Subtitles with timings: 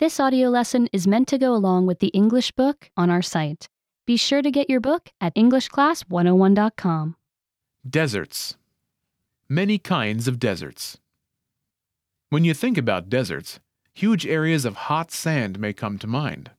[0.00, 3.68] This audio lesson is meant to go along with the English book on our site.
[4.06, 7.16] Be sure to get your book at EnglishClass101.com.
[7.86, 8.56] Deserts.
[9.46, 10.96] Many kinds of deserts.
[12.30, 13.60] When you think about deserts,
[13.92, 16.50] huge areas of hot sand may come to mind.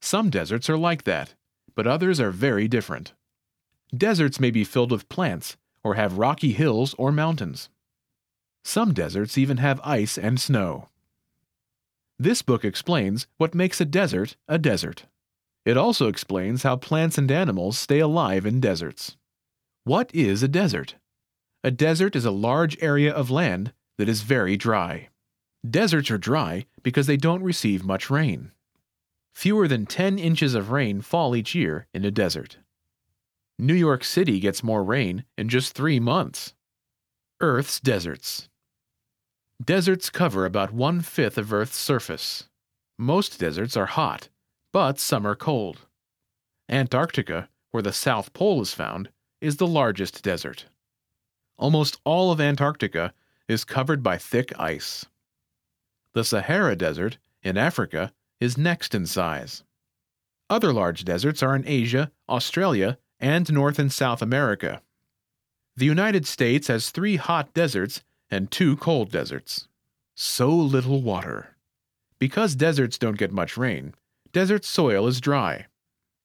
[0.00, 1.34] Some deserts are like that,
[1.74, 3.12] but others are very different.
[3.92, 7.70] Deserts may be filled with plants or have rocky hills or mountains.
[8.62, 10.86] Some deserts even have ice and snow.
[12.18, 15.04] This book explains what makes a desert a desert.
[15.66, 19.16] It also explains how plants and animals stay alive in deserts.
[19.84, 20.94] What is a desert?
[21.62, 25.08] A desert is a large area of land that is very dry.
[25.68, 28.52] Deserts are dry because they don't receive much rain.
[29.34, 32.58] Fewer than 10 inches of rain fall each year in a desert.
[33.58, 36.54] New York City gets more rain in just three months.
[37.40, 38.48] Earth's deserts.
[39.64, 42.48] Deserts cover about one fifth of Earth's surface.
[42.98, 44.28] Most deserts are hot,
[44.72, 45.86] but some are cold.
[46.68, 49.08] Antarctica, where the South Pole is found,
[49.40, 50.66] is the largest desert.
[51.56, 53.14] Almost all of Antarctica
[53.48, 55.06] is covered by thick ice.
[56.12, 59.64] The Sahara Desert, in Africa, is next in size.
[60.50, 64.82] Other large deserts are in Asia, Australia, and North and South America.
[65.76, 69.68] The United States has three hot deserts and two cold deserts.
[70.14, 71.56] So little water.
[72.18, 73.94] Because deserts don't get much rain,
[74.32, 75.66] desert soil is dry.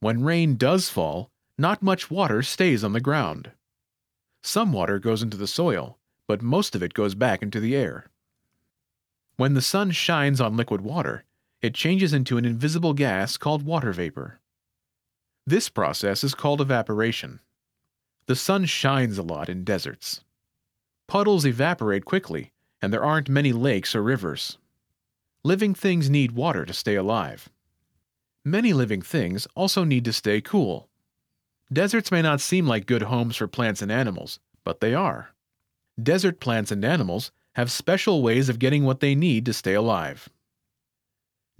[0.00, 3.52] When rain does fall, not much water stays on the ground.
[4.42, 8.10] Some water goes into the soil, but most of it goes back into the air.
[9.36, 11.24] When the sun shines on liquid water,
[11.62, 14.40] it changes into an invisible gas called water vapor.
[15.46, 17.40] This process is called evaporation.
[18.26, 20.22] The sun shines a lot in deserts.
[21.06, 24.58] Puddles evaporate quickly, and there aren't many lakes or rivers.
[25.42, 27.48] Living things need water to stay alive.
[28.44, 30.88] Many living things also need to stay cool.
[31.72, 35.30] Deserts may not seem like good homes for plants and animals, but they are.
[36.02, 40.28] Desert plants and animals have special ways of getting what they need to stay alive.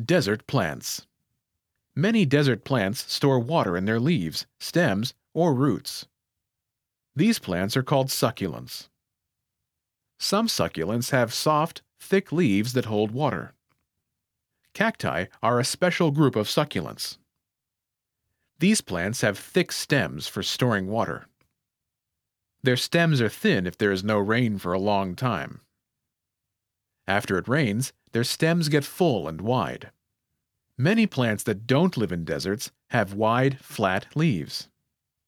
[0.04, 1.06] Desert plants.
[1.94, 6.06] Many desert plants store water in their leaves, stems, or roots.
[7.14, 8.88] These plants are called succulents.
[10.18, 13.54] Some succulents have soft, thick leaves that hold water.
[14.72, 17.18] Cacti are a special group of succulents.
[18.58, 21.26] These plants have thick stems for storing water.
[22.62, 25.60] Their stems are thin if there is no rain for a long time.
[27.06, 29.90] After it rains, their stems get full and wide.
[30.78, 34.70] Many plants that don't live in deserts have wide, flat leaves.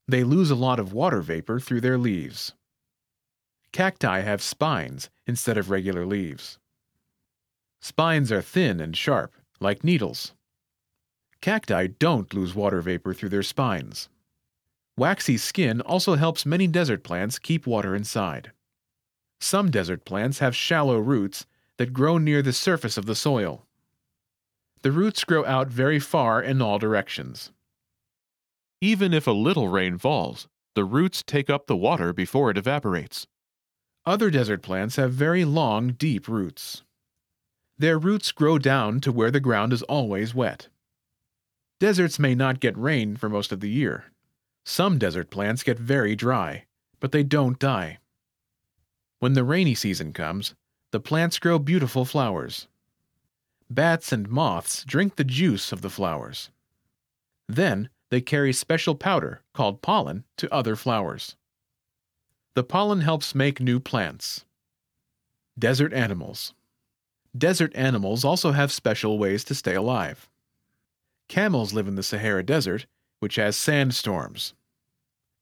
[0.09, 2.55] They lose a lot of water vapor through their leaves.
[3.77, 6.59] Cacti have spines instead of regular leaves.
[7.83, 10.33] Spines are thin and sharp, like needles.
[11.43, 14.09] Cacti don't lose water vapor through their spines.
[14.97, 18.51] Waxy skin also helps many desert plants keep water inside.
[19.41, 21.45] Some desert plants have shallow roots
[21.77, 23.67] that grow near the surface of the soil.
[24.81, 27.53] The roots grow out very far in all directions.
[28.81, 33.27] Even if a little rain falls, the roots take up the water before it evaporates.
[34.07, 36.85] Other desert plants have very long, deep roots.
[37.77, 40.69] Their roots grow down to where the ground is always wet.
[41.81, 44.05] Deserts may not get rain for most of the year.
[44.65, 46.67] Some desert plants get very dry,
[47.01, 47.99] but they don't die.
[49.19, 50.55] When the rainy season comes,
[50.93, 52.69] the plants grow beautiful flowers.
[53.69, 56.51] Bats and moths drink the juice of the flowers.
[57.49, 61.35] Then they carry special powder, called pollen, to other flowers.
[62.57, 64.47] The pollen helps make new plants.
[65.59, 66.55] Desert animals.
[67.37, 70.27] Desert animals also have special ways to stay alive.
[71.29, 72.87] Camels live in the Sahara Desert,
[73.21, 74.55] which has sandstorms.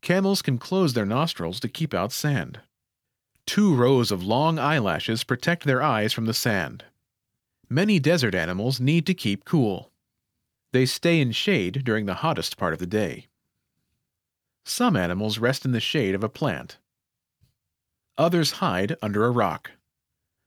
[0.03, 2.59] Camels can close their nostrils to keep out sand.
[3.47, 6.83] Two rows of long eyelashes protect their eyes from the sand.
[7.69, 9.93] Many desert animals need to keep cool.
[10.73, 13.29] They stay in shade during the hottest part of the day.
[14.65, 16.79] Some animals rest in the shade of a plant.
[18.17, 19.73] Others hide under a rock.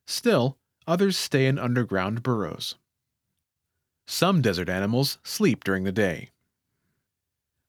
[0.05, 2.75] Still, others stay in underground burrows.
[4.07, 6.31] Some desert animals sleep during the day.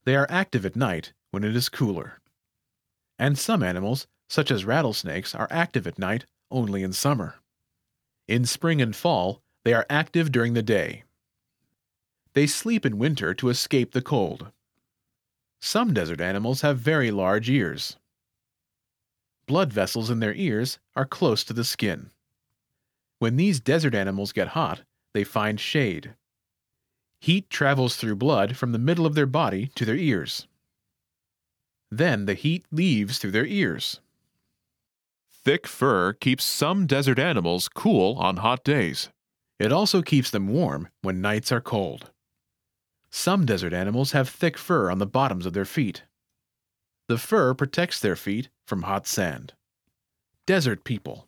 [0.05, 2.21] They are active at night when it is cooler.
[3.19, 7.41] And some animals, such as rattlesnakes, are active at night only in summer.
[8.29, 11.03] In spring and fall, they are active during the day.
[12.35, 14.53] They sleep in winter to escape the cold.
[15.61, 17.97] Some desert animals have very large ears
[19.49, 22.11] blood vessels in their ears are close to the skin.
[23.19, 24.83] When these desert animals get hot,
[25.15, 26.15] they find shade.
[27.21, 30.47] Heat travels through blood from the middle of their body to their ears.
[31.91, 33.99] Then the heat leaves through their ears.
[35.33, 39.09] Thick fur keeps some desert animals cool on hot days.
[39.59, 42.12] It also keeps them warm when nights are cold.
[43.11, 46.05] Some desert animals have thick fur on the bottoms of their feet.
[47.08, 49.55] The fur protects their feet from hot sand.
[50.46, 51.26] Desert people.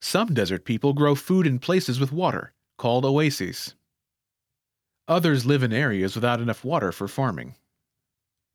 [0.00, 3.74] Some desert people grow food in places with water, called oases.
[5.06, 7.54] Others live in areas without enough water for farming.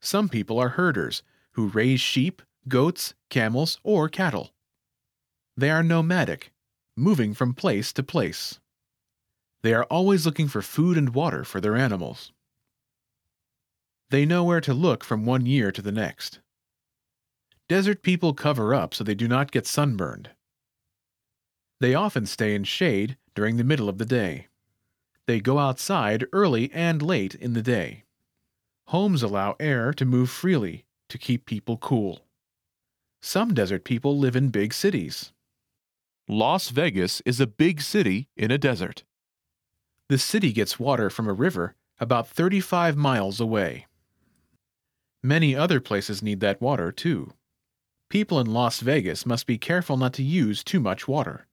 [0.02, 4.52] Some people are herders who raise sheep, goats, camels, or cattle.
[5.56, 6.52] They are nomadic,
[6.96, 8.60] moving from place to place.
[9.62, 12.32] They are always looking for food and water for their animals.
[14.10, 16.40] They know where to look from one year to the next.
[17.68, 20.32] Desert people cover up so they do not get sunburned.
[21.80, 24.48] They often stay in shade during the middle of the day.
[25.28, 28.04] They go outside early and late in the day.
[28.88, 32.26] Homes allow air to move freely to keep people cool.
[33.22, 35.32] Some desert people live in big cities.
[36.28, 39.04] Las Vegas is a big city in a desert.
[40.08, 43.86] The city gets water from a river about 35 miles away.
[45.22, 47.34] Many other places need that water too.
[48.10, 51.48] People in Las Vegas must be careful not to use too much water.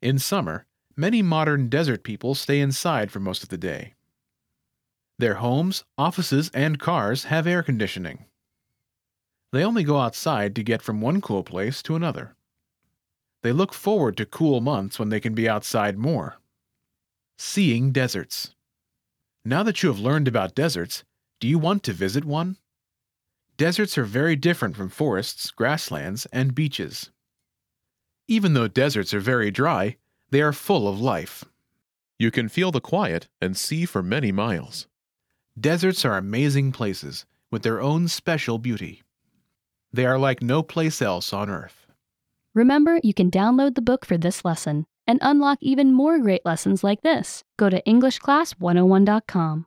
[0.00, 0.66] In summer,
[0.96, 3.94] many modern desert people stay inside for most of the day.
[5.18, 8.26] Their homes, offices, and cars have air conditioning.
[9.52, 12.36] They only go outside to get from one cool place to another.
[13.42, 16.38] They look forward to cool months when they can be outside more.
[17.38, 18.54] Seeing deserts.
[19.44, 21.04] Now that you have learned about deserts,
[21.38, 22.56] do you want to visit one?
[23.56, 27.10] Deserts are very different from forests, grasslands, and beaches.
[28.28, 29.96] Even though deserts are very dry,
[30.30, 31.44] they are full of life.
[32.18, 34.86] You can feel the quiet and see for many miles.
[35.58, 39.02] Deserts are amazing places with their own special beauty.
[39.92, 41.86] They are like no place else on earth.
[42.54, 46.82] Remember, you can download the book for this lesson and unlock even more great lessons
[46.82, 47.44] like this.
[47.58, 49.66] Go to EnglishClass101.com.